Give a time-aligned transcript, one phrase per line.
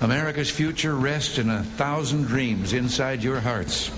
[0.00, 3.90] America's future rests in a thousand dreams inside your hearts.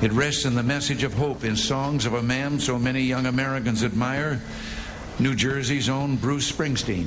[0.00, 3.26] It rests in the message of hope in songs of a man so many young
[3.26, 4.40] Americans admire,
[5.18, 7.06] New Jersey's own Bruce Springsteen.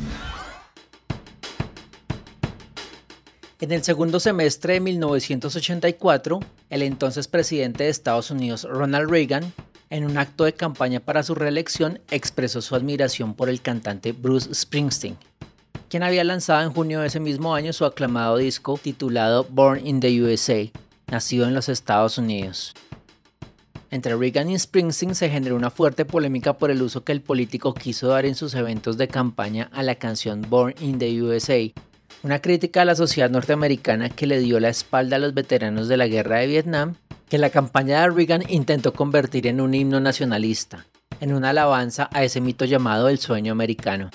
[3.60, 9.52] En el segundo semestre de 1984, el entonces presidente de Estados Unidos, Ronald Reagan,
[9.90, 14.54] en un acto de campaña para su reelección, expresó su admiración por el cantante Bruce
[14.54, 15.18] Springsteen,
[15.96, 20.02] quien había lanzado en junio de ese mismo año su aclamado disco titulado Born in
[20.02, 20.70] the USA,
[21.08, 22.74] nacido en los Estados Unidos.
[23.92, 27.74] Entre Reagan y Springsteen se generó una fuerte polémica por el uso que el político
[27.74, 31.72] quiso dar en sus eventos de campaña a la canción Born in the USA,
[32.24, 35.96] una crítica a la sociedad norteamericana que le dio la espalda a los veteranos de
[35.96, 36.96] la guerra de Vietnam,
[37.30, 40.88] que la campaña de Reagan intentó convertir en un himno nacionalista,
[41.22, 44.10] en una alabanza a ese mito llamado el sueño americano.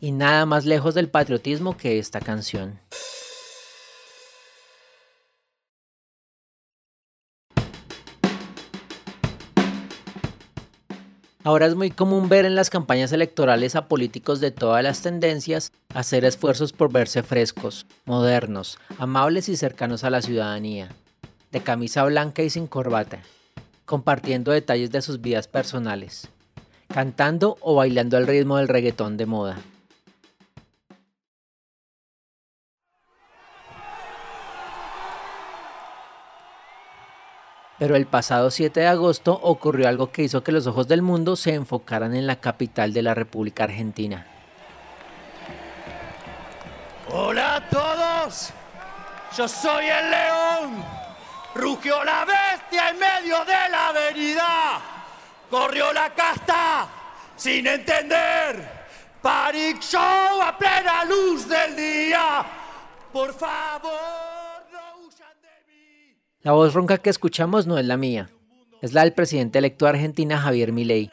[0.00, 2.80] Y nada más lejos del patriotismo que esta canción.
[11.42, 15.72] Ahora es muy común ver en las campañas electorales a políticos de todas las tendencias
[15.94, 20.90] hacer esfuerzos por verse frescos, modernos, amables y cercanos a la ciudadanía,
[21.50, 23.22] de camisa blanca y sin corbata,
[23.86, 26.28] compartiendo detalles de sus vidas personales,
[26.88, 29.56] cantando o bailando al ritmo del reggaetón de moda.
[37.80, 41.34] Pero el pasado 7 de agosto ocurrió algo que hizo que los ojos del mundo
[41.34, 44.26] se enfocaran en la capital de la República Argentina.
[47.10, 48.50] Hola a todos,
[49.34, 50.84] yo soy el león.
[51.54, 54.80] Rugió la bestia en medio de la avenida.
[55.48, 56.86] Corrió la casta
[57.34, 58.80] sin entender.
[59.22, 62.44] Panic Show a plena luz del día.
[63.10, 64.19] Por favor.
[66.42, 68.30] La voz ronca que escuchamos no es la mía,
[68.80, 71.10] es la del presidente electo de Argentina Javier Milei,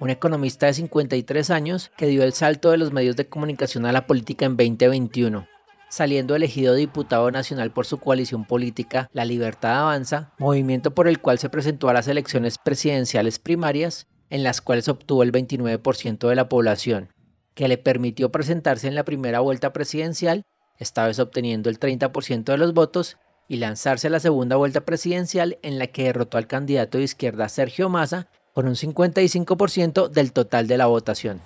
[0.00, 3.92] un economista de 53 años que dio el salto de los medios de comunicación a
[3.92, 5.46] la política en 2021,
[5.88, 11.38] saliendo elegido diputado nacional por su coalición política La Libertad Avanza, movimiento por el cual
[11.38, 16.48] se presentó a las elecciones presidenciales primarias, en las cuales obtuvo el 29% de la
[16.48, 17.12] población,
[17.54, 20.42] que le permitió presentarse en la primera vuelta presidencial,
[20.76, 23.16] esta vez obteniendo el 30% de los votos
[23.48, 27.48] y lanzarse a la segunda vuelta presidencial en la que derrotó al candidato de izquierda
[27.48, 31.40] Sergio Massa con un 55% del total de la votación.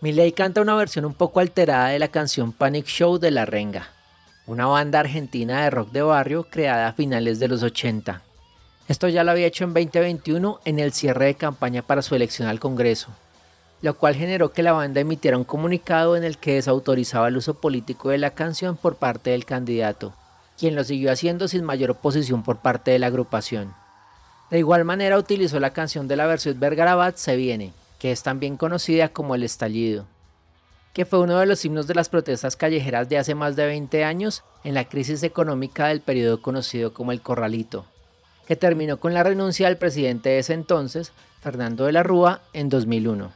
[0.00, 3.88] Milei canta una versión un poco alterada de la canción Panic Show de La Renga,
[4.46, 8.22] una banda argentina de rock de barrio creada a finales de los 80.
[8.90, 12.48] Esto ya lo había hecho en 2021 en el cierre de campaña para su elección
[12.48, 13.10] al Congreso,
[13.82, 17.54] lo cual generó que la banda emitiera un comunicado en el que desautorizaba el uso
[17.54, 20.12] político de la canción por parte del candidato,
[20.58, 23.72] quien lo siguió haciendo sin mayor oposición por parte de la agrupación.
[24.50, 28.56] De igual manera utilizó la canción de la versión Bergarabat Se Viene, que es también
[28.56, 30.04] conocida como El Estallido,
[30.94, 34.02] que fue uno de los himnos de las protestas callejeras de hace más de 20
[34.02, 37.84] años en la crisis económica del periodo conocido como el Corralito
[38.50, 42.68] que terminó con la renuncia del presidente de ese entonces, Fernando de la Rúa, en
[42.68, 43.30] 2001.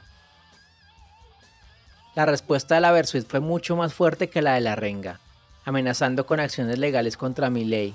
[2.17, 5.21] La respuesta de la Versuit fue mucho más fuerte que la de la Renga,
[5.65, 7.95] amenazando con acciones legales contra Milei,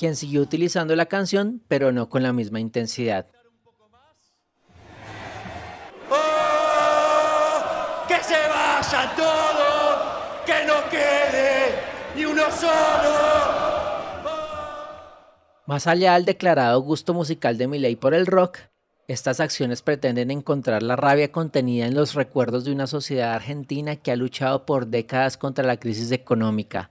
[0.00, 3.26] quien siguió utilizando la canción, pero no con la misma intensidad.
[6.10, 8.04] ¡Oh!
[8.08, 10.44] ¡Que se vayan todos!
[10.44, 11.74] ¡Que no quede
[12.16, 13.37] ni uno solo!
[15.68, 18.56] Más allá del declarado gusto musical de Miley por el rock,
[19.06, 24.10] estas acciones pretenden encontrar la rabia contenida en los recuerdos de una sociedad argentina que
[24.10, 26.90] ha luchado por décadas contra la crisis económica,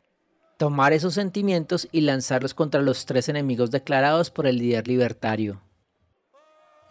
[0.58, 5.60] tomar esos sentimientos y lanzarlos contra los tres enemigos declarados por el líder libertario.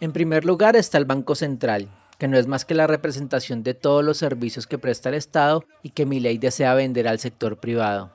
[0.01, 3.75] En primer lugar está el Banco Central, que no es más que la representación de
[3.75, 8.11] todos los servicios que presta el Estado y que Milei desea vender al sector privado.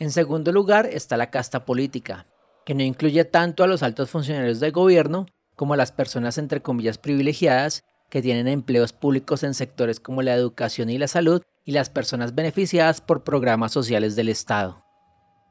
[0.00, 2.26] En segundo lugar está la casta política,
[2.64, 6.62] que no incluye tanto a los altos funcionarios del gobierno como a las personas entre
[6.62, 11.72] comillas privilegiadas que tienen empleos públicos en sectores como la educación y la salud y
[11.72, 14.84] las personas beneficiadas por programas sociales del Estado.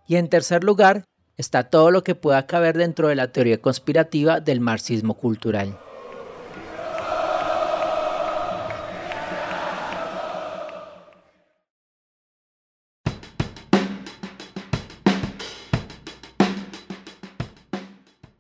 [0.08, 1.06] Y en tercer lugar,
[1.38, 5.78] está todo lo que pueda caber dentro de la teoría conspirativa del marxismo cultural.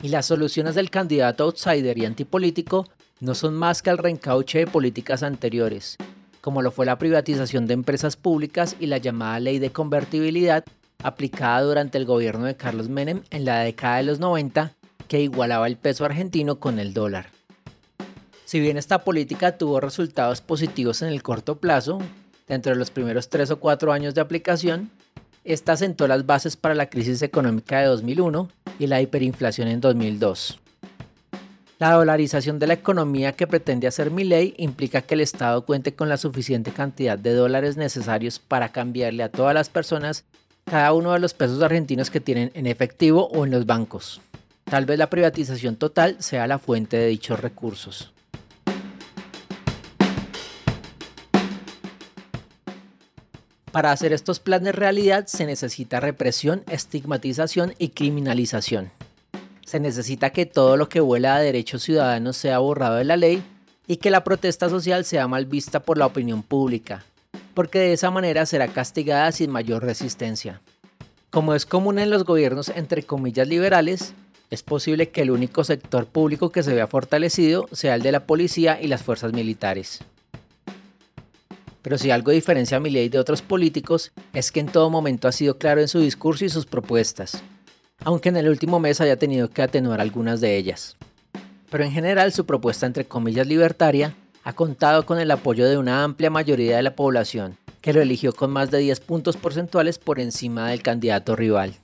[0.03, 2.89] Y las soluciones del candidato outsider y antipolítico
[3.21, 5.95] no son más que el reencauche de políticas anteriores,
[6.41, 10.65] como lo fue la privatización de empresas públicas y la llamada ley de convertibilidad
[11.01, 14.73] aplicada durante el gobierno de Carlos Menem en la década de los 90,
[15.07, 17.29] que igualaba el peso argentino con el dólar.
[18.43, 21.99] Si bien esta política tuvo resultados positivos en el corto plazo,
[22.49, 24.91] dentro de los primeros tres o cuatro años de aplicación,
[25.45, 28.49] esta sentó las bases para la crisis económica de 2001
[28.79, 30.59] y la hiperinflación en 2002.
[31.79, 35.93] La dolarización de la economía que pretende hacer mi ley implica que el Estado cuente
[35.93, 40.23] con la suficiente cantidad de dólares necesarios para cambiarle a todas las personas
[40.65, 44.21] cada uno de los pesos argentinos que tienen en efectivo o en los bancos.
[44.63, 48.12] Tal vez la privatización total sea la fuente de dichos recursos.
[53.73, 58.91] Para hacer estos planes realidad se necesita represión, estigmatización y criminalización.
[59.65, 63.41] Se necesita que todo lo que vuela a derechos ciudadanos sea borrado de la ley
[63.87, 67.03] y que la protesta social sea mal vista por la opinión pública,
[67.55, 70.61] porque de esa manera será castigada sin mayor resistencia.
[71.31, 74.13] Como es común en los gobiernos entre comillas liberales,
[74.51, 78.27] es posible que el único sector público que se vea fortalecido sea el de la
[78.27, 80.01] policía y las fuerzas militares.
[81.83, 85.31] Pero si algo diferencia a Milei de otros políticos es que en todo momento ha
[85.33, 87.43] sido claro en su discurso y sus propuestas,
[88.03, 90.95] aunque en el último mes haya tenido que atenuar algunas de ellas.
[91.69, 96.03] Pero en general su propuesta entre comillas libertaria ha contado con el apoyo de una
[96.03, 100.21] amplia mayoría de la población, que lo eligió con más de 10 puntos porcentuales por
[100.21, 101.75] encima del candidato rival.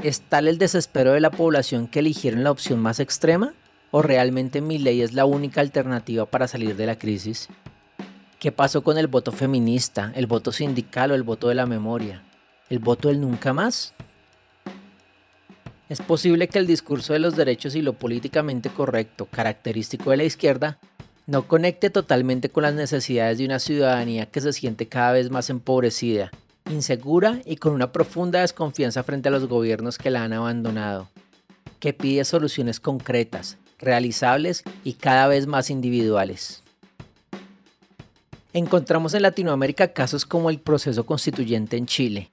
[0.00, 3.52] ¿Es tal el desespero de la población que eligieron la opción más extrema?
[3.90, 7.48] ¿O realmente mi ley es la única alternativa para salir de la crisis?
[8.38, 12.22] ¿Qué pasó con el voto feminista, el voto sindical o el voto de la memoria?
[12.70, 13.92] ¿El voto del nunca más?
[15.88, 20.24] Es posible que el discurso de los derechos y lo políticamente correcto, característico de la
[20.24, 20.78] izquierda,
[21.26, 25.50] no conecte totalmente con las necesidades de una ciudadanía que se siente cada vez más
[25.50, 26.30] empobrecida,
[26.70, 31.08] insegura y con una profunda desconfianza frente a los gobiernos que la han abandonado,
[31.80, 36.62] que pide soluciones concretas, realizables y cada vez más individuales.
[38.52, 42.28] Encontramos en Latinoamérica casos como el proceso constituyente en Chile,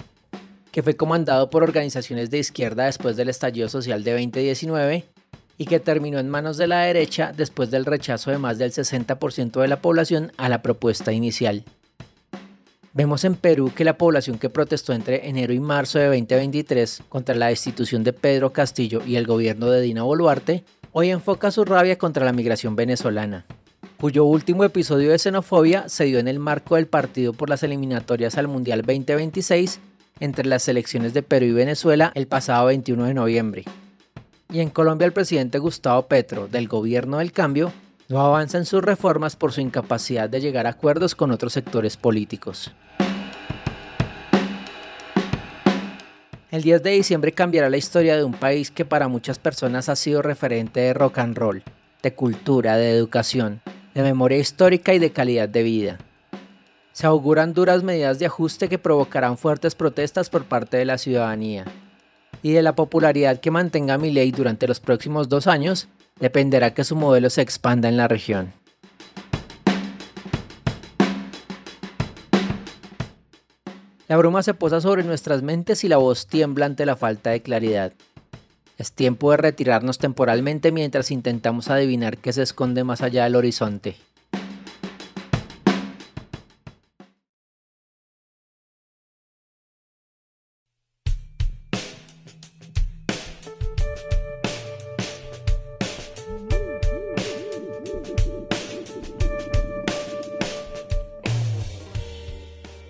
[0.71, 5.05] que fue comandado por organizaciones de izquierda después del estallido social de 2019
[5.57, 9.61] y que terminó en manos de la derecha después del rechazo de más del 60%
[9.61, 11.63] de la población a la propuesta inicial.
[12.95, 17.35] Vemos en Perú que la población que protestó entre enero y marzo de 2023 contra
[17.35, 20.63] la destitución de Pedro Castillo y el gobierno de Dina Boluarte,
[20.93, 23.45] hoy enfoca su rabia contra la migración venezolana,
[23.99, 28.37] cuyo último episodio de xenofobia se dio en el marco del partido por las eliminatorias
[28.37, 29.81] al Mundial 2026
[30.21, 33.65] entre las selecciones de Perú y Venezuela el pasado 21 de noviembre.
[34.49, 37.73] Y en Colombia el presidente Gustavo Petro, del Gobierno del Cambio,
[38.07, 41.97] no avanza en sus reformas por su incapacidad de llegar a acuerdos con otros sectores
[41.97, 42.71] políticos.
[46.51, 49.95] El 10 de diciembre cambiará la historia de un país que para muchas personas ha
[49.95, 51.63] sido referente de rock and roll,
[52.01, 53.61] de cultura, de educación,
[53.93, 55.97] de memoria histórica y de calidad de vida.
[56.93, 61.65] Se auguran duras medidas de ajuste que provocarán fuertes protestas por parte de la ciudadanía.
[62.41, 66.83] Y de la popularidad que mantenga mi ley durante los próximos dos años dependerá que
[66.83, 68.53] su modelo se expanda en la región.
[74.07, 77.41] La bruma se posa sobre nuestras mentes y la voz tiembla ante la falta de
[77.41, 77.93] claridad.
[78.77, 83.95] Es tiempo de retirarnos temporalmente mientras intentamos adivinar qué se esconde más allá del horizonte.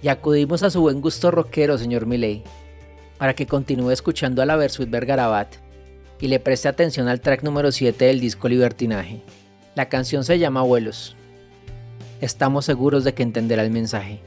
[0.06, 2.44] Y acudimos a su buen gusto rockero, señor Milley,
[3.18, 5.56] para que continúe escuchando a la Versuit Vergarabat
[6.22, 9.24] y le preste atención al track número 7 del disco Libertinaje.
[9.74, 11.16] La canción se llama Abuelos.
[12.22, 14.20] Estamos seguros de que entenderá el mensaje.